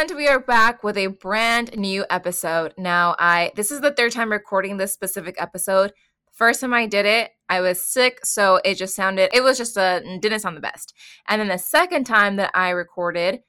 [0.00, 2.72] And we are back with a brand new episode.
[2.78, 5.92] Now, I this is the third time recording this specific episode.
[6.32, 9.76] First time I did it, I was sick, so it just sounded it was just
[9.76, 10.94] a didn't sound the best.
[11.28, 13.40] And then the second time that I recorded,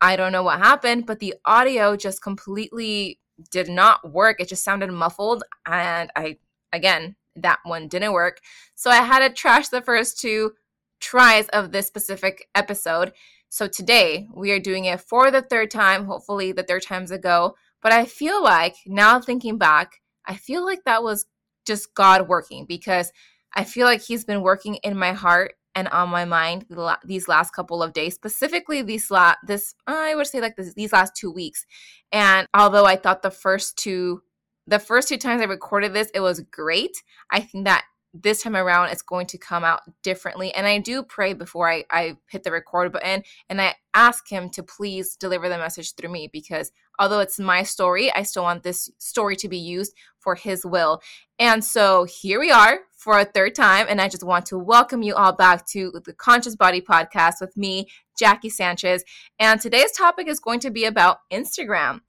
[0.00, 3.18] I don't know what happened, but the audio just completely
[3.50, 4.40] did not work.
[4.40, 6.36] It just sounded muffled and I
[6.72, 8.38] again, that one didn't work.
[8.76, 10.52] So I had to trash the first two
[11.00, 13.12] tries of this specific episode.
[13.48, 17.18] So today we are doing it for the third time, hopefully the third time's a
[17.18, 17.54] go.
[17.82, 21.26] But I feel like now thinking back, I feel like that was
[21.66, 23.12] just God working because
[23.54, 26.64] I feel like He's been working in my heart and on my mind
[27.04, 30.92] these last couple of days, specifically these last this I would say like this, these
[30.92, 31.66] last two weeks.
[32.12, 34.22] And although I thought the first two
[34.66, 36.96] the first two times I recorded this, it was great.
[37.30, 40.54] I think that this time around it's going to come out differently.
[40.54, 44.50] And I do pray before I, I hit the record button and I ask him
[44.50, 48.62] to please deliver the message through me because although it's my story, I still want
[48.62, 51.00] this story to be used for his will.
[51.38, 53.86] And so here we are for a third time.
[53.88, 57.56] And I just want to welcome you all back to the Conscious Body Podcast with
[57.56, 59.04] me, Jackie Sanchez.
[59.38, 62.00] And today's topic is going to be about Instagram.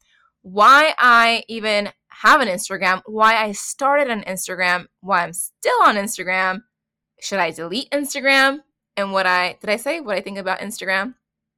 [0.41, 1.89] Why I even
[2.21, 6.61] have an Instagram, why I started on Instagram, why I'm still on Instagram.
[7.19, 8.59] Should I delete Instagram?
[8.95, 11.15] And what I did I say what I think about Instagram?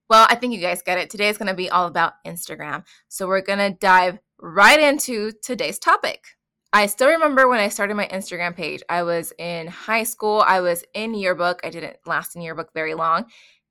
[0.09, 1.09] Well, I think you guys get it.
[1.09, 2.83] Today is going to be all about Instagram.
[3.07, 6.25] So we're going to dive right into today's topic.
[6.73, 8.81] I still remember when I started my Instagram page.
[8.89, 11.61] I was in high school, I was in yearbook.
[11.63, 13.25] I didn't last in yearbook very long.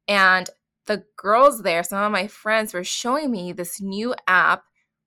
[0.07, 0.49] And
[0.87, 4.63] the girls there, some of my friends were showing me this new app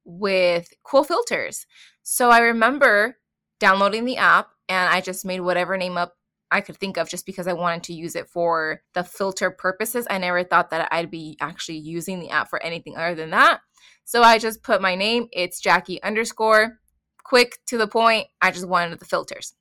[0.05, 1.65] with cool filters.
[2.03, 3.17] So I remember
[3.59, 6.15] downloading the app and I just made whatever name up
[6.51, 10.05] I could think of just because I wanted to use it for the filter purposes.
[10.09, 13.61] I never thought that I'd be actually using the app for anything other than that.
[14.03, 16.79] So I just put my name, it's Jackie underscore,
[17.23, 18.27] quick to the point.
[18.41, 19.53] I just wanted the filters.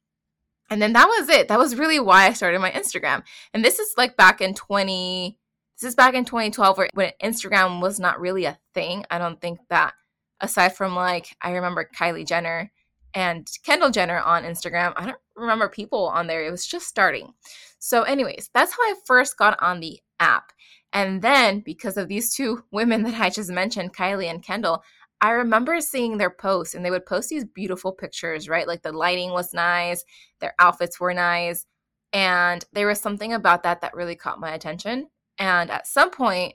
[0.68, 1.48] And then that was it.
[1.48, 3.22] That was really why I started my Instagram.
[3.54, 5.38] And this is like back in 20,
[5.80, 9.04] this is back in 2012 where, when Instagram was not really a thing.
[9.10, 9.94] I don't think that
[10.40, 12.70] aside from like I remember Kylie Jenner
[13.14, 14.92] and Kendall Jenner on Instagram.
[14.96, 16.44] I don't remember people on there.
[16.44, 17.32] It was just starting.
[17.78, 20.52] So, anyways, that's how I first got on the app.
[20.92, 24.82] And then, because of these two women that I just mentioned, Kylie and Kendall,
[25.20, 28.66] I remember seeing their posts and they would post these beautiful pictures, right?
[28.66, 30.04] Like the lighting was nice,
[30.40, 31.66] their outfits were nice.
[32.12, 35.08] And there was something about that that really caught my attention.
[35.38, 36.54] And at some point,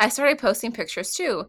[0.00, 1.46] I started posting pictures too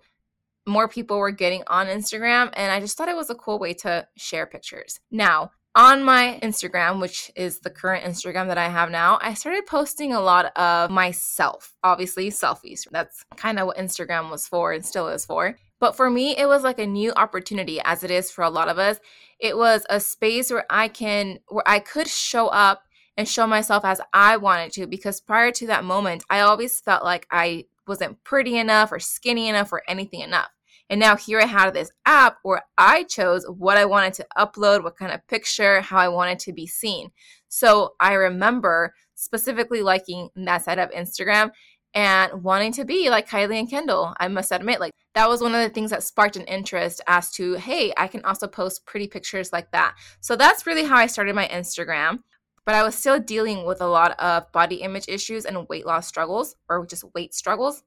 [0.67, 3.73] more people were getting on Instagram, and I just thought it was a cool way
[3.75, 4.99] to share pictures.
[5.09, 9.65] Now, on my Instagram, which is the current Instagram that I have now, I started
[9.65, 12.85] posting a lot of myself, obviously selfies.
[12.91, 15.57] That's kind of what Instagram was for and still is for.
[15.79, 18.67] But for me, it was like a new opportunity, as it is for a lot
[18.67, 18.99] of us.
[19.39, 22.83] It was a space where I can, where I could show up
[23.17, 24.87] and show myself as I wanted to.
[24.87, 29.49] Because prior to that moment, I always felt like I wasn't pretty enough or skinny
[29.49, 30.49] enough or anything enough.
[30.89, 34.83] And now here I had this app where I chose what I wanted to upload,
[34.83, 37.11] what kind of picture, how I wanted to be seen.
[37.47, 41.51] So I remember specifically liking that side of Instagram
[41.93, 44.13] and wanting to be like Kylie and Kendall.
[44.19, 47.31] I must admit, like that was one of the things that sparked an interest as
[47.31, 49.95] to, hey, I can also post pretty pictures like that.
[50.19, 52.19] So that's really how I started my Instagram.
[52.65, 56.07] But I was still dealing with a lot of body image issues and weight loss
[56.07, 57.83] struggles or just weight struggles.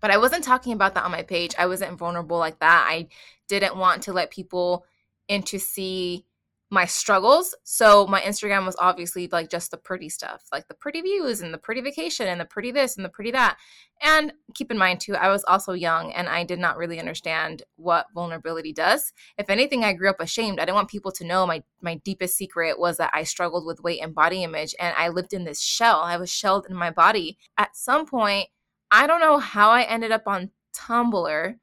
[0.00, 1.54] But I wasn't talking about that on my page.
[1.58, 2.86] I wasn't vulnerable like that.
[2.88, 3.08] I
[3.48, 4.84] didn't want to let people
[5.28, 6.26] in to see
[6.70, 7.54] my struggles.
[7.64, 11.52] So my Instagram was obviously like just the pretty stuff, like the pretty views and
[11.52, 13.56] the pretty vacation and the pretty this and the pretty that.
[14.00, 17.64] And keep in mind too, I was also young and I did not really understand
[17.74, 19.12] what vulnerability does.
[19.36, 20.60] If anything, I grew up ashamed.
[20.60, 23.82] I didn't want people to know my my deepest secret was that I struggled with
[23.82, 26.00] weight and body image and I lived in this shell.
[26.00, 27.36] I was shelled in my body.
[27.58, 28.48] At some point,
[28.92, 31.56] I don't know how I ended up on Tumblr,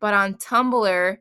[0.00, 1.16] but on Tumblr,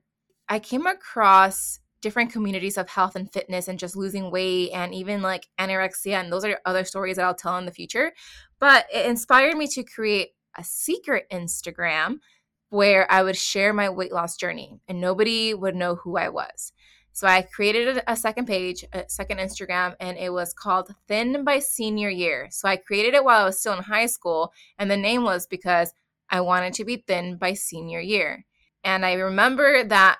[0.50, 5.22] I came across different communities of health and fitness and just losing weight and even
[5.22, 6.14] like anorexia.
[6.14, 8.14] And those are other stories that I'll tell in the future.
[8.60, 12.20] But it inspired me to create a secret Instagram
[12.70, 16.72] where I would share my weight loss journey and nobody would know who I was.
[17.12, 21.60] So I created a second page, a second Instagram, and it was called Thin by
[21.60, 22.48] Senior Year.
[22.52, 25.48] So I created it while I was still in high school, and the name was
[25.48, 25.92] because
[26.30, 28.46] I wanted to be thin by senior year.
[28.84, 30.20] And I remember that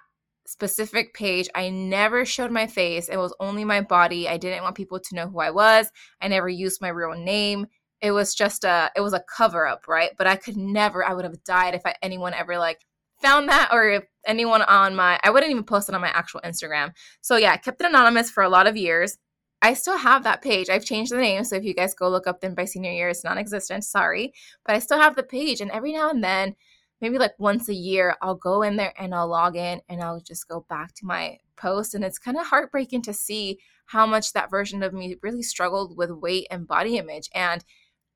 [0.50, 1.48] specific page.
[1.54, 3.08] I never showed my face.
[3.08, 4.28] It was only my body.
[4.28, 5.92] I didn't want people to know who I was.
[6.20, 7.68] I never used my real name.
[8.02, 10.12] It was just a it was a cover up, right?
[10.18, 12.84] But I could never I would have died if I, anyone ever like
[13.22, 16.42] found that or if anyone on my I wouldn't even post it on my actual
[16.44, 16.94] Instagram.
[17.22, 19.20] So yeah, I kept it anonymous for a lot of years.
[19.62, 20.70] I still have that page.
[20.70, 23.10] I've changed the name, so if you guys go look up Thin by Senior Year,
[23.10, 23.84] it's non-existent.
[23.84, 24.34] Sorry,
[24.66, 26.56] but I still have the page, and every now and then,
[27.02, 30.22] maybe like once a year, I'll go in there and I'll log in and I'll
[30.22, 34.34] just go back to my post, and it's kind of heartbreaking to see how much
[34.34, 37.30] that version of me really struggled with weight and body image.
[37.34, 37.64] And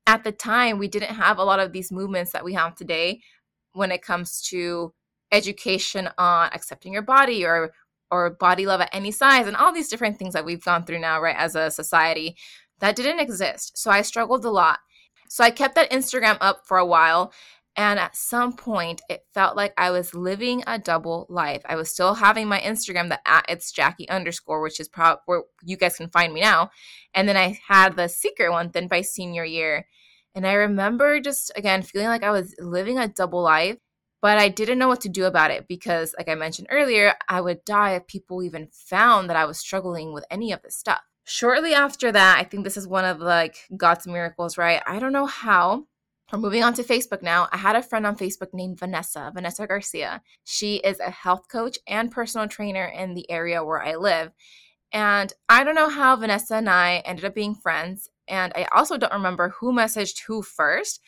[0.06, 3.20] at the time, we didn't have a lot of these movements that we have today
[3.72, 4.92] when it comes to
[5.32, 7.72] education on accepting your body or
[8.10, 11.00] or body love at any size and all these different things that we've gone through
[11.00, 12.36] now right as a society
[12.78, 14.78] that didn't exist so i struggled a lot
[15.28, 17.32] so i kept that instagram up for a while
[17.76, 21.90] and at some point it felt like i was living a double life i was
[21.90, 25.96] still having my instagram that at it's jackie underscore which is probably where you guys
[25.96, 26.70] can find me now
[27.14, 29.86] and then i had the secret one Thin by Senior Year
[30.34, 33.76] and i remember just again feeling like i was living a double life
[34.24, 37.42] but I didn't know what to do about it because, like I mentioned earlier, I
[37.42, 41.02] would die if people even found that I was struggling with any of this stuff.
[41.24, 44.82] Shortly after that, I think this is one of like God's miracles, right?
[44.86, 45.88] I don't know how.
[46.34, 47.46] We're moving on to Facebook now.
[47.52, 50.20] I had a friend on Facebook named Vanessa, Vanessa Garcia.
[50.42, 54.32] She is a health coach and personal trainer in the area where I live.
[54.90, 58.10] And I don't know how Vanessa and I ended up being friends.
[58.26, 61.00] And I also don't remember who messaged who first,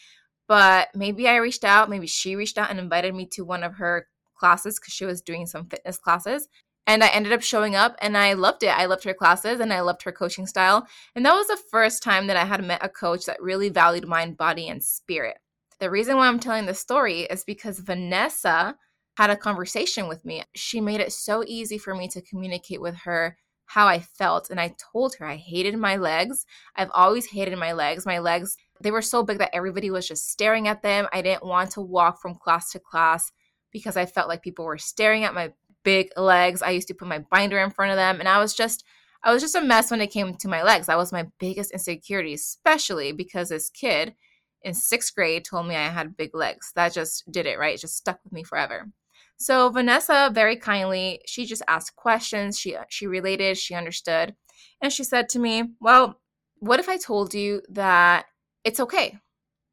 [0.46, 3.74] but maybe I reached out, maybe she reached out and invited me to one of
[3.74, 4.06] her
[4.36, 6.46] classes because she was doing some fitness classes.
[6.86, 8.68] And I ended up showing up and I loved it.
[8.68, 10.86] I loved her classes and I loved her coaching style.
[11.14, 14.06] And that was the first time that I had met a coach that really valued
[14.06, 15.38] mind, body, and spirit.
[15.80, 18.76] The reason why I'm telling this story is because Vanessa
[19.16, 20.44] had a conversation with me.
[20.54, 23.36] She made it so easy for me to communicate with her
[23.66, 24.50] how I felt.
[24.50, 26.46] And I told her I hated my legs.
[26.76, 28.06] I've always hated my legs.
[28.06, 31.08] My legs they were so big that everybody was just staring at them.
[31.12, 33.32] I didn't want to walk from class to class
[33.72, 35.52] because I felt like people were staring at my
[35.86, 36.60] big legs.
[36.60, 38.84] I used to put my binder in front of them and I was just
[39.22, 40.88] I was just a mess when it came to my legs.
[40.88, 44.14] That was my biggest insecurity, especially because this kid
[44.62, 46.72] in 6th grade told me I had big legs.
[46.74, 47.74] That just did it, right?
[47.74, 48.90] It just stuck with me forever.
[49.38, 54.34] So Vanessa very kindly, she just asked questions, she she related, she understood,
[54.82, 56.20] and she said to me, "Well,
[56.58, 58.26] what if I told you that
[58.66, 59.16] it's okay.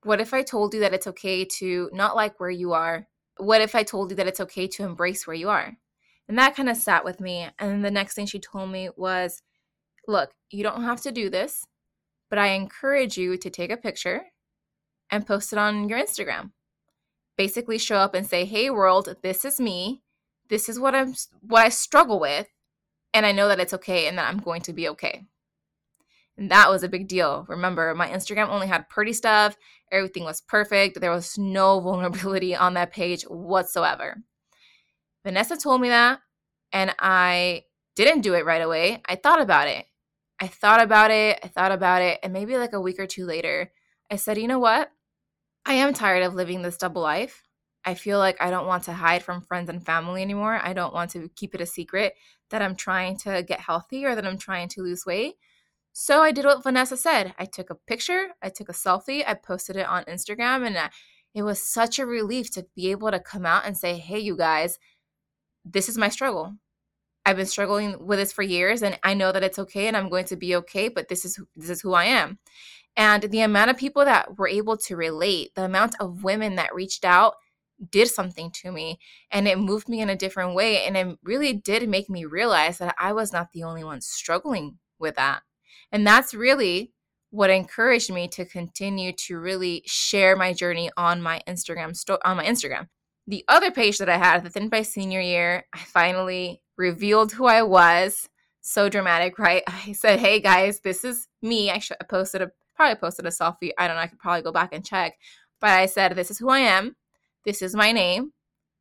[0.04, 3.08] What if I told you that it's okay to not like where you are?
[3.38, 5.76] What if I told you that it's okay to embrace where you are?
[6.28, 7.48] And that kind of sat with me.
[7.60, 9.42] And the next thing she told me was,
[10.08, 11.66] look, you don't have to do this,
[12.30, 14.24] but I encourage you to take a picture
[15.12, 16.52] and post it on your Instagram.
[17.38, 20.02] Basically show up and say, "Hey world, this is me.
[20.50, 22.48] This is what I'm what I struggle with,
[23.14, 25.26] and I know that it's okay and that I'm going to be okay."
[26.38, 27.46] And that was a big deal.
[27.48, 29.56] Remember, my Instagram only had pretty stuff,
[29.92, 31.00] everything was perfect.
[31.00, 34.24] There was no vulnerability on that page whatsoever.
[35.24, 36.20] Vanessa told me that,
[36.72, 37.64] and I
[37.96, 39.02] didn't do it right away.
[39.08, 39.86] I thought about it.
[40.40, 41.40] I thought about it.
[41.44, 42.20] I thought about it.
[42.24, 43.72] And maybe like a week or two later,
[44.12, 44.92] I said, you know what?
[45.66, 47.44] I am tired of living this double life.
[47.86, 50.60] I feel like I don't want to hide from friends and family anymore.
[50.62, 52.16] I don't want to keep it a secret
[52.50, 55.36] that I'm trying to get healthy or that I'm trying to lose weight.
[55.92, 57.36] So I did what Vanessa said.
[57.38, 60.90] I took a picture, I took a selfie, I posted it on Instagram, and uh,
[61.36, 64.36] it was such a relief to be able to come out and say, hey, you
[64.36, 64.80] guys,
[65.66, 66.54] this is my struggle.
[67.26, 70.10] I've been struggling with this for years and I know that it's okay and I'm
[70.10, 72.40] going to be okay, but this is this is who I am.
[72.96, 76.76] And the amount of people that were able to relate, the amount of women that
[76.76, 77.36] reached out
[77.90, 79.00] did something to me
[79.32, 82.78] and it moved me in a different way and it really did make me realize
[82.78, 85.42] that I was not the only one struggling with that.
[85.92, 86.92] And that's really
[87.32, 92.38] what encouraged me to continue to really share my journey on my Instagram sto- on
[92.38, 92.88] my Instagram.
[93.28, 97.62] The other page that I had within my senior year, I finally revealed who I
[97.64, 98.30] was.
[98.62, 99.64] So dramatic, right?
[99.68, 103.72] I said, "Hey guys, this is me." I should posted a probably posted a selfie.
[103.78, 104.04] I don't know.
[104.04, 105.14] I could probably go back and check,
[105.60, 106.96] but I said, "This is who I am.
[107.46, 108.32] This is my name.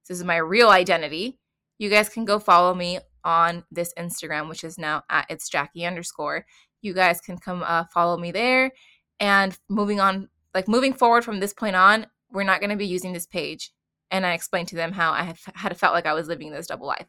[0.09, 1.39] This is my real identity.
[1.79, 5.87] You guys can go follow me on this Instagram, which is now at it's Jackie
[5.87, 6.45] underscore
[6.83, 8.73] you guys can come uh, follow me there.
[9.21, 12.87] And moving on, like moving forward from this point on, we're not going to be
[12.87, 13.73] using this page.
[14.13, 16.87] And I explained to them how I had felt like I was living this double
[16.87, 17.07] life.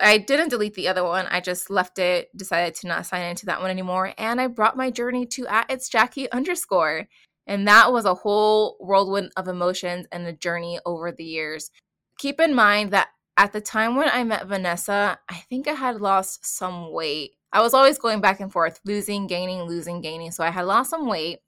[0.00, 1.26] I didn't delete the other one.
[1.30, 4.12] I just left it, decided to not sign into that one anymore.
[4.18, 7.08] And I brought my journey to at it's Jackie underscore.
[7.46, 11.70] And that was a whole whirlwind of emotions and a journey over the years.
[12.18, 16.00] Keep in mind that at the time when I met Vanessa, I think I had
[16.00, 17.32] lost some weight.
[17.52, 20.30] I was always going back and forth, losing, gaining, losing, gaining.
[20.30, 21.38] So I had lost some weight.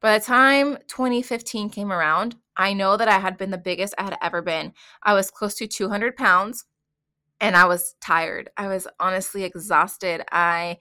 [0.00, 4.04] By the time 2015 came around, I know that I had been the biggest I
[4.04, 4.72] had ever been.
[5.02, 6.64] I was close to 200 pounds
[7.40, 8.50] and I was tired.
[8.56, 10.22] I was honestly exhausted.
[10.30, 10.78] I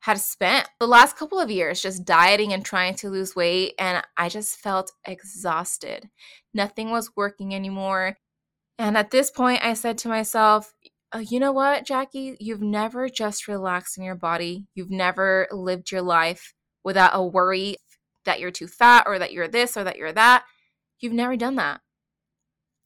[0.00, 4.02] had spent the last couple of years just dieting and trying to lose weight, and
[4.16, 6.08] I just felt exhausted.
[6.52, 8.18] Nothing was working anymore.
[8.78, 10.72] And at this point, I said to myself,
[11.14, 12.36] uh, you know what, Jackie?
[12.40, 14.66] You've never just relaxed in your body.
[14.74, 17.76] You've never lived your life without a worry
[18.24, 20.44] that you're too fat or that you're this or that you're that.
[20.98, 21.80] You've never done that.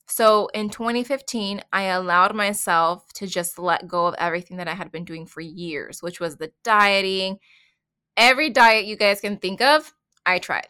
[0.08, 4.92] So in 2015, I allowed myself to just let go of everything that I had
[4.92, 7.38] been doing for years, which was the dieting.
[8.16, 9.92] Every diet you guys can think of,
[10.24, 10.68] I tried.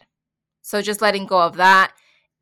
[0.63, 1.93] So just letting go of that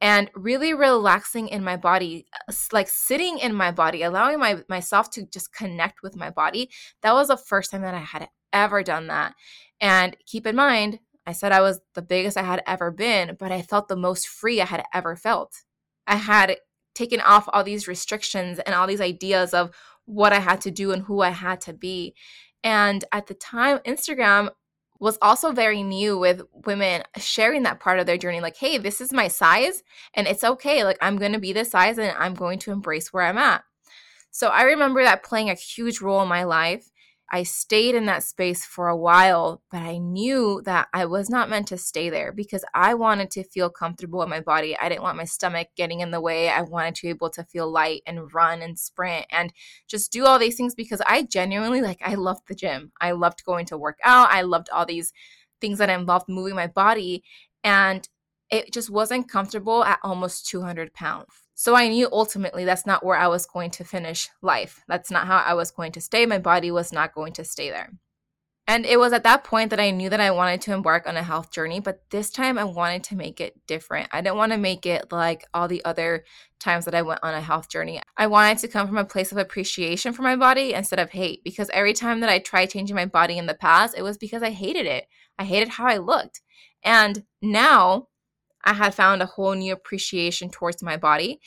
[0.01, 2.25] and really relaxing in my body,
[2.71, 6.69] like sitting in my body, allowing my myself to just connect with my body.
[7.01, 9.35] That was the first time that I had ever done that.
[9.79, 13.51] And keep in mind, I said I was the biggest I had ever been, but
[13.51, 15.63] I felt the most free I had ever felt.
[16.07, 16.57] I had
[16.93, 19.71] taken off all these restrictions and all these ideas of
[20.05, 22.15] what I had to do and who I had to be.
[22.63, 24.49] And at the time, Instagram
[24.99, 29.01] was also very new with women sharing that part of their journey like, hey, this
[29.01, 30.83] is my size and it's okay.
[30.83, 33.63] Like, I'm going to be this size and I'm going to embrace where I'm at.
[34.31, 36.89] So I remember that playing a huge role in my life.
[37.31, 41.49] I stayed in that space for a while, but I knew that I was not
[41.49, 44.77] meant to stay there because I wanted to feel comfortable in my body.
[44.77, 46.49] I didn't want my stomach getting in the way.
[46.49, 49.51] I wanted to be able to feel light and run and sprint and
[49.87, 52.91] just do all these things because I genuinely like I loved the gym.
[53.01, 54.29] I loved going to work out.
[54.31, 55.11] I loved all these
[55.59, 57.23] things that involved moving my body
[57.63, 58.07] and
[58.51, 61.44] it just wasn't comfortable at almost 200 pounds.
[61.55, 64.83] So I knew ultimately that's not where I was going to finish life.
[64.89, 66.25] That's not how I was going to stay.
[66.25, 67.91] My body was not going to stay there.
[68.67, 71.15] And it was at that point that I knew that I wanted to embark on
[71.15, 74.09] a health journey, but this time I wanted to make it different.
[74.11, 76.25] I didn't want to make it like all the other
[76.59, 78.01] times that I went on a health journey.
[78.17, 81.43] I wanted to come from a place of appreciation for my body instead of hate
[81.43, 84.41] because every time that I tried changing my body in the past, it was because
[84.41, 85.05] I hated it.
[85.37, 86.41] I hated how I looked.
[86.83, 88.07] And now
[88.65, 91.39] I had found a whole new appreciation towards my body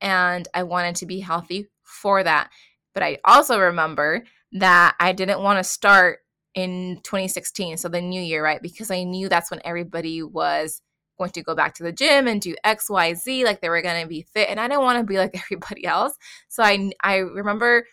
[0.00, 2.50] and I wanted to be healthy for that.
[2.94, 6.20] But I also remember that I didn't want to start
[6.54, 8.62] in 2016, so the new year, right?
[8.62, 10.80] Because I knew that's when everybody was
[11.18, 13.82] going to go back to the gym and do X, Y, Z, like they were
[13.82, 16.14] going to be fit, and I didn't want to be like everybody else.
[16.48, 17.86] So I I remember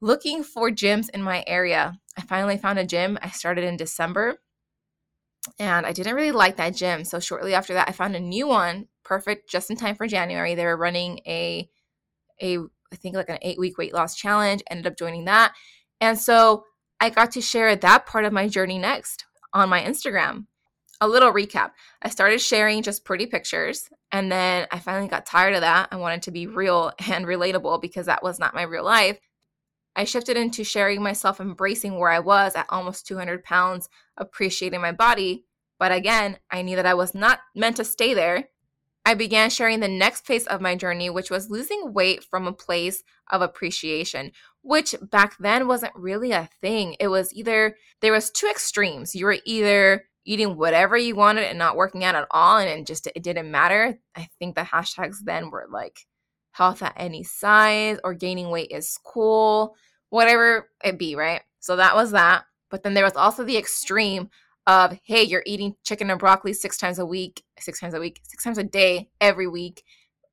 [0.00, 1.98] looking for gyms in my area.
[2.16, 3.18] I finally found a gym.
[3.22, 4.38] I started in December
[5.58, 7.04] and I didn't really like that gym.
[7.04, 10.54] So shortly after that, I found a new one, perfect, just in time for January.
[10.54, 11.68] They were running a,
[12.40, 14.62] a I think like an eight week weight loss challenge.
[14.70, 15.52] Ended up joining that,
[16.00, 16.64] and so
[17.00, 20.46] I got to share that part of my journey next on my Instagram.
[21.00, 21.72] A little recap:
[22.02, 25.88] I started sharing just pretty pictures, and then I finally got tired of that.
[25.90, 29.18] I wanted to be real and relatable because that was not my real life.
[29.96, 34.92] I shifted into sharing myself, embracing where I was at almost 200 pounds, appreciating my
[34.92, 35.44] body.
[35.78, 38.48] But again, I knew that I was not meant to stay there.
[39.06, 42.52] I began sharing the next phase of my journey, which was losing weight from a
[42.52, 44.32] place of appreciation,
[44.62, 46.96] which back then wasn't really a thing.
[46.98, 49.14] It was either there was two extremes.
[49.14, 52.86] You were either eating whatever you wanted and not working out at all and it
[52.86, 53.98] just it didn't matter.
[54.16, 55.98] I think the hashtags then were like
[56.54, 59.74] health at any size or gaining weight is cool,
[60.10, 61.42] whatever it be, right?
[61.58, 62.44] So that was that.
[62.70, 64.30] But then there was also the extreme
[64.66, 68.20] of, hey, you're eating chicken and broccoli six times a week, six times a week,
[68.22, 69.82] six times a day, every week,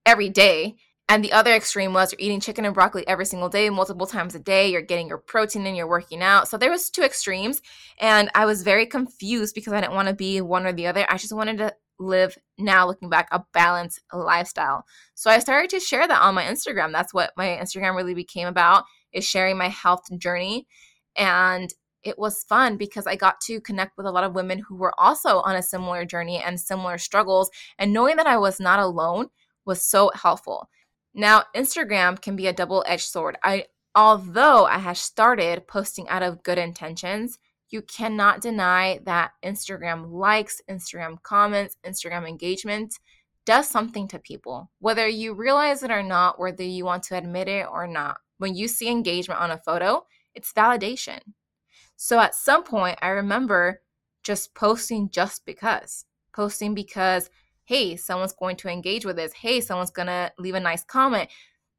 [0.06, 0.76] every day.
[1.10, 4.36] And the other extreme was you're eating chicken and broccoli every single day, multiple times
[4.36, 4.72] a day.
[4.72, 6.48] You're getting your protein and you're working out.
[6.48, 7.62] So there was two extremes,
[8.00, 11.06] and I was very confused because I didn't want to be one or the other.
[11.10, 14.86] I just wanted to live now looking back a balanced lifestyle.
[15.14, 16.92] So I started to share that on my Instagram.
[16.92, 20.68] That's what my Instagram really became about is sharing my health journey
[21.16, 24.76] and it was fun because I got to connect with a lot of women who
[24.76, 28.80] were also on a similar journey and similar struggles and knowing that I was not
[28.80, 29.28] alone
[29.66, 30.70] was so helpful.
[31.14, 33.38] Now, Instagram can be a double-edged sword.
[33.44, 37.38] I although I had started posting out of good intentions,
[37.72, 43.00] you cannot deny that Instagram likes, Instagram comments, Instagram engagement
[43.46, 47.48] does something to people, whether you realize it or not, whether you want to admit
[47.48, 48.18] it or not.
[48.38, 51.20] When you see engagement on a photo, it's validation.
[51.96, 53.82] So at some point, I remember
[54.24, 57.30] just posting just because, posting because,
[57.66, 59.34] hey, someone's going to engage with this.
[59.34, 61.30] Hey, someone's going to leave a nice comment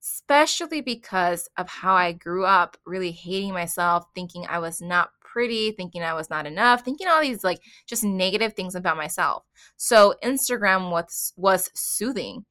[0.02, 5.72] especially because of how I grew up really hating myself, thinking I was not pretty,
[5.72, 9.44] thinking I was not enough, thinking all these like just negative things about myself.
[9.76, 12.44] So Instagram was was soothing.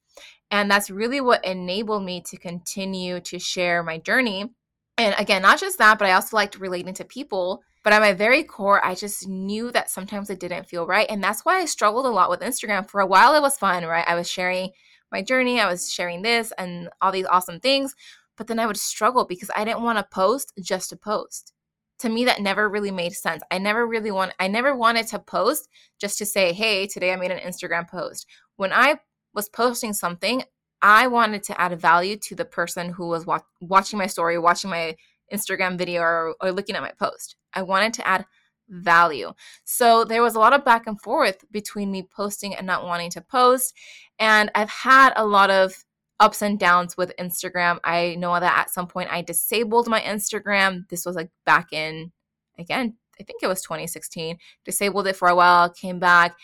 [0.49, 4.51] And that's really what enabled me to continue to share my journey.
[4.97, 7.63] And again, not just that, but I also liked relating to people.
[7.83, 11.07] But at my very core, I just knew that sometimes it didn't feel right.
[11.09, 12.89] And that's why I struggled a lot with Instagram.
[12.89, 14.07] For a while, it was fun, right?
[14.07, 14.71] I was sharing
[15.11, 17.95] my journey, I was sharing this and all these awesome things.
[18.37, 21.53] But then I would struggle because I didn't want to post just to post.
[22.01, 23.43] To me, that never really made sense.
[23.51, 27.15] I never really want, I never wanted to post just to say, hey, today I
[27.15, 28.25] made an Instagram post.
[28.55, 28.99] When I
[29.33, 30.43] was posting something,
[30.81, 34.71] I wanted to add value to the person who was wa- watching my story, watching
[34.71, 34.95] my
[35.31, 37.35] Instagram video, or, or looking at my post.
[37.53, 38.25] I wanted to add
[38.67, 39.31] value.
[39.63, 43.11] So there was a lot of back and forth between me posting and not wanting
[43.11, 43.75] to post.
[44.17, 45.75] And I've had a lot of
[46.21, 47.79] ups and downs with Instagram.
[47.83, 50.87] I know that at some point I disabled my Instagram.
[50.87, 52.11] This was like back in,
[52.59, 54.37] again, I think it was 2016.
[54.63, 56.37] Disabled it for a while, came back.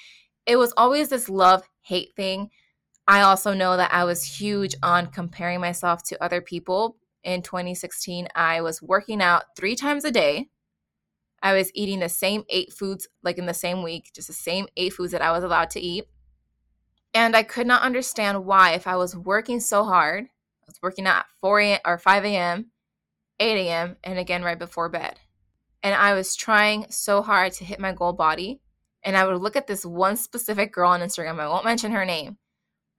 [0.48, 2.50] It was always this love hate thing.
[3.08, 6.98] I also know that I was huge on comparing myself to other people.
[7.24, 10.50] In 2016, I was working out three times a day.
[11.44, 14.66] I was eating the same eight foods, like in the same week, just the same
[14.76, 16.06] eight foods that I was allowed to eat.
[17.18, 21.08] And I could not understand why, if I was working so hard, I was working
[21.08, 21.80] at 4 a.m.
[21.84, 22.68] or 5 a.m.,
[23.40, 25.20] 8 a.m., and again right before bed.
[25.82, 28.62] And I was trying so hard to hit my goal body.
[29.02, 32.06] And I would look at this one specific girl on Instagram, I won't mention her
[32.06, 32.38] name,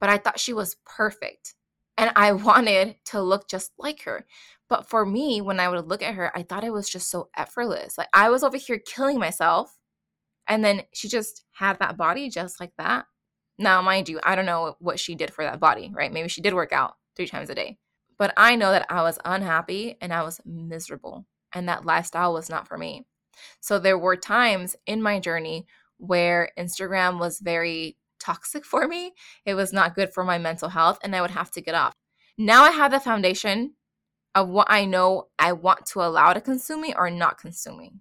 [0.00, 1.54] but I thought she was perfect.
[1.96, 4.26] And I wanted to look just like her.
[4.68, 7.28] But for me, when I would look at her, I thought it was just so
[7.36, 7.96] effortless.
[7.96, 9.78] Like I was over here killing myself.
[10.48, 13.06] And then she just had that body just like that.
[13.58, 16.12] Now, mind you, I don't know what she did for that body, right?
[16.12, 17.78] Maybe she did work out three times a day.
[18.18, 21.26] But I know that I was unhappy and I was miserable.
[21.52, 23.06] And that lifestyle was not for me.
[23.60, 25.66] So there were times in my journey
[25.98, 29.14] where Instagram was very toxic for me.
[29.44, 31.92] It was not good for my mental health, and I would have to get off.
[32.36, 33.74] Now I have the foundation
[34.34, 38.00] of what I know I want to allow to consume me or not consuming.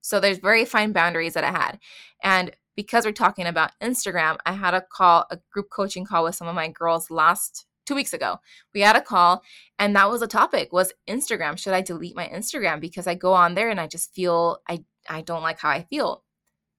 [0.00, 1.78] So there's very fine boundaries that I had.
[2.22, 6.34] And because we're talking about Instagram, I had a call, a group coaching call with
[6.34, 8.36] some of my girls last two weeks ago.
[8.74, 9.42] We had a call
[9.78, 11.58] and that was a topic was Instagram.
[11.58, 12.80] Should I delete my Instagram?
[12.80, 15.84] Because I go on there and I just feel I I don't like how I
[15.84, 16.24] feel.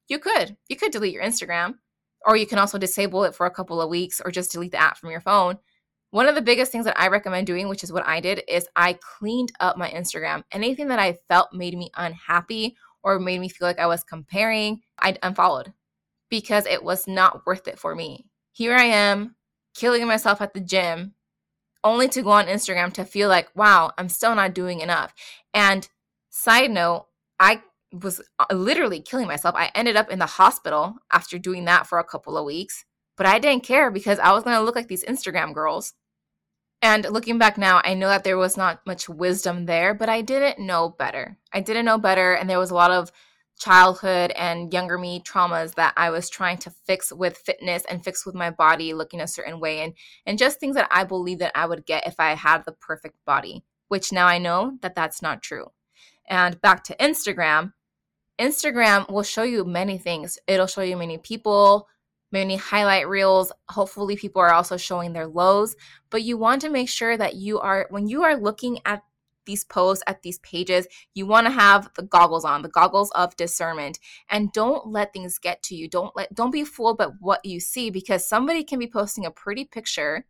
[0.07, 0.57] You could.
[0.67, 1.75] You could delete your Instagram.
[2.25, 4.81] Or you can also disable it for a couple of weeks or just delete the
[4.81, 5.57] app from your phone.
[6.11, 8.67] One of the biggest things that I recommend doing, which is what I did, is
[8.75, 10.43] I cleaned up my Instagram.
[10.51, 14.81] Anything that I felt made me unhappy or made me feel like I was comparing,
[14.99, 15.73] I unfollowed
[16.29, 18.25] because it was not worth it for me.
[18.51, 19.35] Here I am
[19.75, 21.13] killing myself at the gym
[21.83, 25.13] only to go on Instagram to feel like, wow, I'm still not doing enough.
[25.53, 25.87] And
[26.29, 27.05] side note,
[27.39, 27.61] I
[27.93, 29.55] was uh, literally killing myself.
[29.55, 32.83] I ended up in the hospital after doing that for a couple of weeks,
[33.15, 35.93] but I didn't care because I was going to look like these Instagram girls.
[36.81, 40.21] And looking back now, I know that there was not much wisdom there, but I
[40.21, 41.37] didn't know better.
[41.51, 43.11] I didn't know better, and there was a lot of
[43.57, 48.25] childhood and younger me traumas that I was trying to fix with fitness and fix
[48.25, 49.93] with my body looking a certain way and
[50.25, 53.17] and just things that I believe that I would get if I had the perfect
[53.25, 55.71] body, which now I know that that's not true.
[56.27, 57.73] And back to Instagram,
[58.39, 60.37] Instagram will show you many things.
[60.47, 61.87] It'll show you many people,
[62.31, 63.51] many highlight reels.
[63.69, 65.75] Hopefully, people are also showing their lows,
[66.09, 69.01] but you want to make sure that you are, when you are looking at
[69.47, 73.35] these posts, at these pages, you want to have the goggles on, the goggles of
[73.35, 73.97] discernment,
[74.29, 75.89] and don't let things get to you.
[75.89, 79.31] Don't let, don't be fooled by what you see because somebody can be posting a
[79.31, 80.25] pretty picture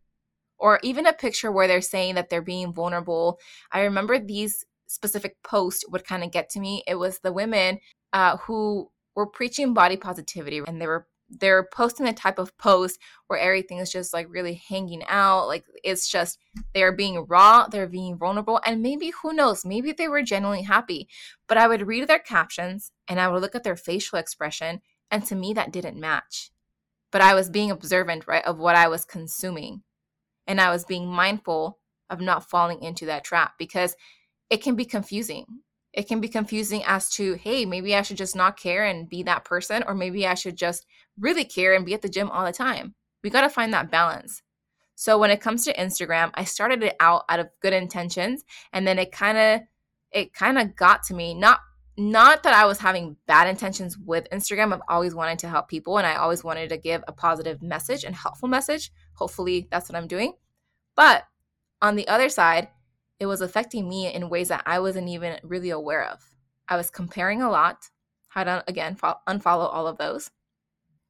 [0.57, 3.39] or even a picture where they're saying that they're being vulnerable.
[3.71, 6.83] I remember these specific post would kind of get to me.
[6.87, 7.79] It was the women
[8.13, 12.99] uh, who were preaching body positivity and they were they're posting the type of post
[13.27, 16.39] where everything is just like really hanging out like it's just
[16.73, 21.07] they're being raw they're being vulnerable and maybe who knows maybe they were genuinely happy.
[21.47, 25.25] But i would read their captions and i would look at their facial expression and
[25.25, 26.51] to me that didn't match.
[27.11, 29.83] But i was being observant right of what i was consuming.
[30.45, 33.95] And i was being mindful of not falling into that trap because
[34.49, 35.45] it can be confusing.
[35.93, 39.23] It can be confusing as to, hey, maybe I should just not care and be
[39.23, 40.85] that person, or maybe I should just
[41.19, 42.95] really care and be at the gym all the time.
[43.23, 44.41] We got to find that balance.
[44.95, 48.87] So when it comes to Instagram, I started it out out of good intentions and
[48.87, 49.61] then it kind of
[50.11, 51.59] it kind of got to me not
[51.97, 54.71] not that I was having bad intentions with Instagram.
[54.71, 58.03] I've always wanted to help people and I always wanted to give a positive message
[58.03, 58.91] and helpful message.
[59.13, 60.33] Hopefully that's what I'm doing.
[60.95, 61.25] But
[61.81, 62.69] on the other side,
[63.19, 66.23] it was affecting me in ways that I wasn't even really aware of.
[66.67, 67.89] I was comparing a lot.
[68.29, 70.29] Had to, again, unfollow all of those.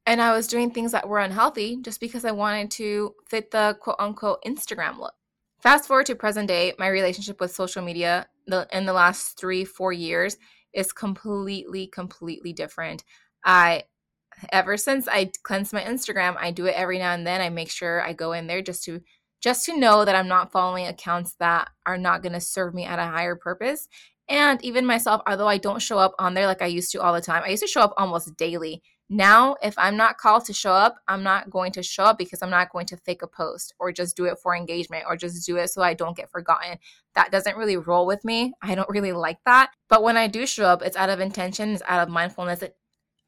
[0.08, 3.76] And I was doing things that were unhealthy just because I wanted to fit the
[3.78, 5.12] quote unquote Instagram look.
[5.60, 8.26] Fast forward to present day, my relationship with social media
[8.72, 10.38] in the last three, four years
[10.72, 13.04] is completely, completely different.
[13.44, 13.82] I
[14.50, 17.42] ever since I cleansed my Instagram, I do it every now and then.
[17.42, 19.02] I make sure I go in there just to
[19.42, 22.86] just to know that I'm not following accounts that are not going to serve me
[22.86, 23.88] at a higher purpose.
[24.26, 27.12] And even myself, although I don't show up on there like I used to all
[27.12, 28.82] the time, I used to show up almost daily.
[29.10, 32.42] Now, if I'm not called to show up, I'm not going to show up because
[32.42, 35.46] I'm not going to fake a post or just do it for engagement or just
[35.46, 36.78] do it so I don't get forgotten.
[37.14, 38.52] That doesn't really roll with me.
[38.62, 39.70] I don't really like that.
[39.88, 42.62] But when I do show up, it's out of intention, it's out of mindfulness,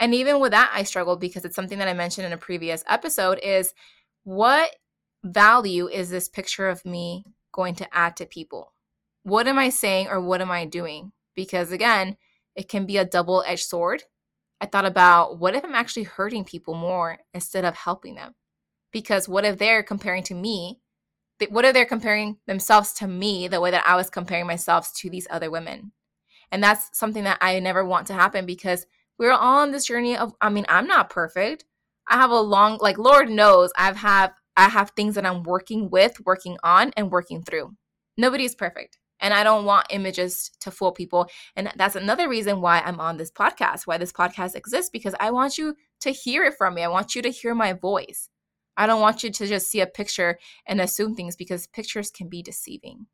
[0.00, 2.82] and even with that, I struggle because it's something that I mentioned in a previous
[2.88, 3.74] episode is
[4.24, 4.74] what
[5.22, 8.72] value is this picture of me going to add to people?
[9.22, 11.12] What am I saying or what am I doing?
[11.36, 12.16] Because again,
[12.56, 14.04] it can be a double edged sword.
[14.60, 18.34] I thought about what if I'm actually hurting people more instead of helping them?
[18.92, 20.80] Because what if they're comparing to me?
[21.48, 25.08] What if they're comparing themselves to me the way that I was comparing myself to
[25.08, 25.92] these other women?
[26.52, 28.86] And that's something that I never want to happen because
[29.20, 31.64] we're all on this journey of i mean i'm not perfect
[32.08, 35.90] i have a long like lord knows i've have i have things that i'm working
[35.90, 37.70] with working on and working through
[38.16, 42.80] nobody's perfect and i don't want images to fool people and that's another reason why
[42.80, 46.54] i'm on this podcast why this podcast exists because i want you to hear it
[46.56, 48.28] from me i want you to hear my voice
[48.76, 52.28] i don't want you to just see a picture and assume things because pictures can
[52.28, 53.06] be deceiving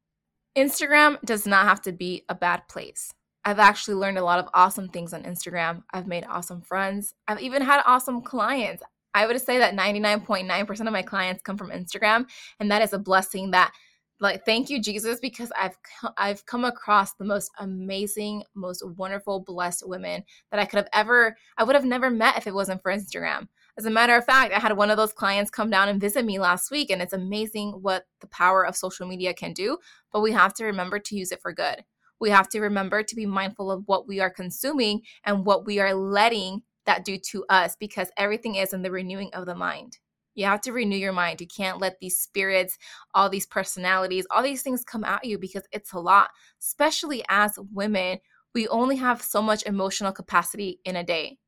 [0.56, 3.12] instagram does not have to be a bad place
[3.46, 5.84] I've actually learned a lot of awesome things on Instagram.
[5.92, 7.14] I've made awesome friends.
[7.28, 8.82] I've even had awesome clients.
[9.14, 12.26] I would say that 99.9% of my clients come from Instagram,
[12.58, 13.72] and that is a blessing that
[14.20, 15.76] like thank you Jesus because I've
[16.16, 21.36] I've come across the most amazing, most wonderful, blessed women that I could have ever
[21.58, 23.48] I would have never met if it wasn't for Instagram.
[23.78, 26.24] As a matter of fact, I had one of those clients come down and visit
[26.24, 29.76] me last week and it's amazing what the power of social media can do,
[30.12, 31.84] but we have to remember to use it for good
[32.20, 35.78] we have to remember to be mindful of what we are consuming and what we
[35.78, 39.98] are letting that do to us because everything is in the renewing of the mind.
[40.36, 41.40] You have to renew your mind.
[41.40, 42.78] You can't let these spirits,
[43.14, 46.28] all these personalities, all these things come at you because it's a lot,
[46.60, 48.18] especially as women.
[48.54, 51.38] We only have so much emotional capacity in a day.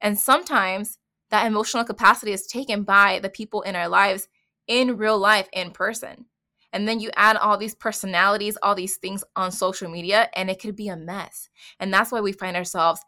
[0.00, 0.96] And sometimes
[1.30, 4.28] that emotional capacity is taken by the people in our lives
[4.66, 6.26] in real life, in person.
[6.72, 10.60] And then you add all these personalities, all these things on social media, and it
[10.60, 11.48] could be a mess.
[11.80, 13.00] And that's why we find ourselves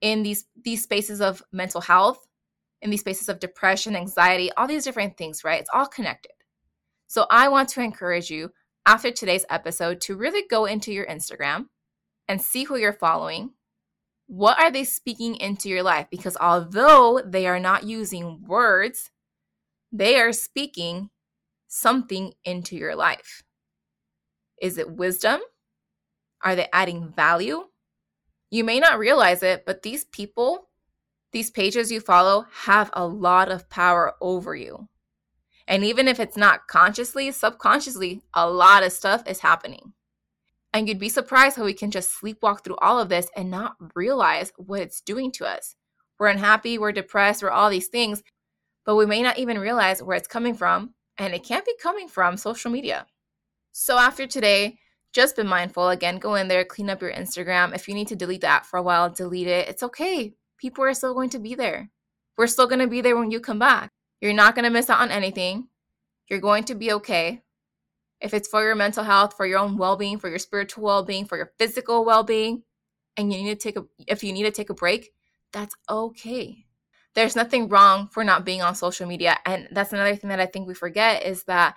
[0.00, 2.27] in these these spaces of mental health,
[2.82, 5.60] in these spaces of depression, anxiety, all these different things, right?
[5.60, 6.32] It's all connected.
[7.06, 8.50] So I want to encourage you
[8.86, 11.66] after today's episode to really go into your Instagram
[12.28, 13.50] and see who you're following.
[14.26, 16.06] What are they speaking into your life?
[16.10, 19.10] Because although they are not using words,
[19.90, 21.10] they are speaking
[21.68, 23.42] something into your life?
[24.60, 25.40] Is it wisdom?
[26.42, 27.64] Are they adding value?
[28.50, 30.67] You may not realize it, but these people,
[31.32, 34.88] these pages you follow, have a lot of power over you.
[35.66, 39.92] And even if it's not consciously, subconsciously, a lot of stuff is happening.
[40.72, 43.76] And you'd be surprised how we can just sleepwalk through all of this and not
[43.94, 45.76] realize what it's doing to us.
[46.18, 48.22] We're unhappy, we're depressed, we're all these things,
[48.84, 52.08] but we may not even realize where it's coming from and it can't be coming
[52.08, 53.06] from social media.
[53.72, 54.78] So after today,
[55.12, 55.88] just be mindful.
[55.88, 57.74] Again, go in there, clean up your Instagram.
[57.74, 59.68] If you need to delete that for a while, delete it.
[59.68, 60.34] It's okay.
[60.58, 61.90] People are still going to be there.
[62.36, 63.92] We're still going to be there when you come back.
[64.20, 65.68] You're not going to miss out on anything.
[66.28, 67.42] You're going to be okay.
[68.20, 71.36] If it's for your mental health, for your own well-being, for your spiritual well-being, for
[71.36, 72.64] your physical well-being,
[73.16, 75.12] and you need to take a if you need to take a break,
[75.52, 76.68] that's okay
[77.18, 79.36] there's nothing wrong for not being on social media.
[79.44, 81.74] And that's another thing that I think we forget is that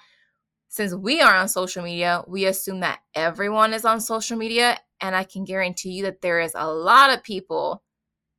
[0.67, 4.77] since we are on social media, we assume that everyone is on social media.
[5.01, 7.81] And I can guarantee you that there is a lot of people,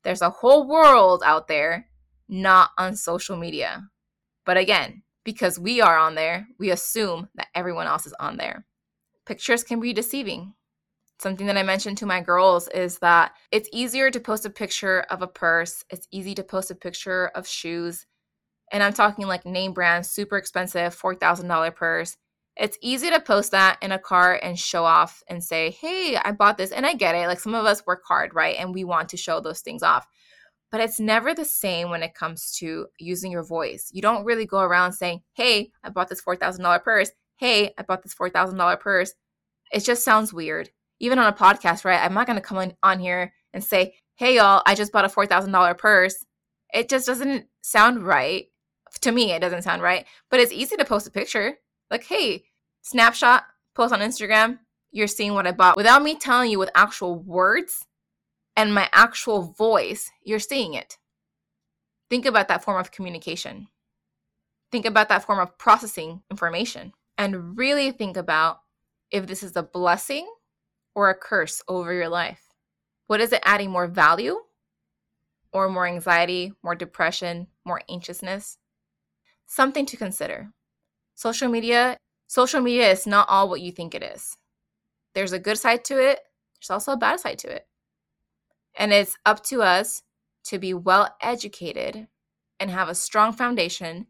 [0.05, 1.89] there's a whole world out there
[2.29, 3.89] not on social media.
[4.45, 8.67] But again, because we are on there, we assume that everyone else is on there.
[9.27, 10.55] Pictures can be deceiving
[11.23, 15.01] something that I mentioned to my girls is that it's easier to post a picture
[15.09, 18.07] of a purse, it's easy to post a picture of shoes.
[18.73, 22.17] And I'm talking like name brand, super expensive, $4,000 purse.
[22.57, 26.33] It's easy to post that in a car and show off and say, hey, I
[26.33, 26.71] bought this.
[26.71, 27.27] And I get it.
[27.27, 28.57] Like some of us work hard, right?
[28.59, 30.07] And we want to show those things off.
[30.71, 33.91] But it's never the same when it comes to using your voice.
[33.93, 37.11] You don't really go around saying, hey, I bought this $4,000 purse.
[37.37, 39.15] Hey, I bought this $4,000 purse.
[39.73, 40.71] It just sounds weird
[41.03, 42.01] even on a podcast, right?
[42.01, 45.09] I'm not going to come on, here and say, hey, y'all, I just bought a
[45.09, 46.25] $4,000 purse.
[46.73, 48.47] It just doesn't sound right.
[49.01, 51.57] To me, it doesn't sound right, but it's easy to post a picture.
[51.93, 52.45] Like, hey,
[52.81, 54.61] snapshot, post on Instagram,
[54.93, 55.77] you're seeing what I bought.
[55.77, 57.87] Without me telling you with actual words
[58.57, 60.97] and my actual voice, you're seeing it.
[62.09, 63.69] Think about that form of communication.
[64.71, 68.61] Think about that form of processing information and really think about
[69.11, 70.27] if this is a blessing
[70.95, 72.55] or a curse over your life.
[73.07, 74.39] What is it adding more value
[75.53, 78.57] or more anxiety, more depression, more anxiousness?
[79.45, 80.55] Something to consider.
[81.23, 84.37] Social media, social media is not all what you think it is.
[85.15, 86.19] There's a good side to it,
[86.57, 87.65] there's also a bad side to it.
[88.77, 90.03] And it's up to us
[90.47, 92.09] to be well educated
[92.59, 94.09] and have a strong foundation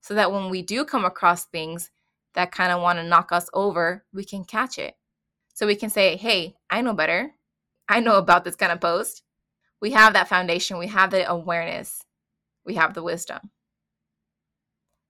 [0.00, 1.90] so that when we do come across things
[2.34, 4.94] that kind of want to knock us over, we can catch it.
[5.52, 7.32] So we can say, hey, I know better.
[7.88, 9.24] I know about this kind of post.
[9.80, 12.04] We have that foundation, we have the awareness,
[12.64, 13.50] we have the wisdom.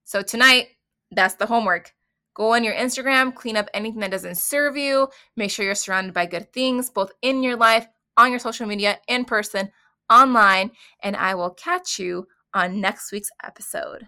[0.03, 0.69] So tonight,
[1.11, 1.93] that's the homework.
[2.33, 6.13] Go on your Instagram, clean up anything that doesn't serve you, make sure you're surrounded
[6.13, 9.71] by good things, both in your life, on your social media, in person,
[10.09, 14.05] online, and I will catch you on next week's episode.